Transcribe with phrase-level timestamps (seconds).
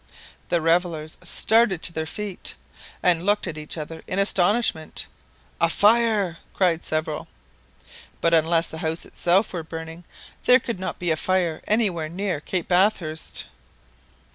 [0.49, 2.55] The revellers started to their feet,
[3.03, 5.05] and looked at each other in astonishment.
[5.61, 7.27] "A fire!" cried several.
[8.19, 10.03] But unless the house itself were burning,
[10.45, 13.45] there could not be a fire anywhere near Cape Bathurst.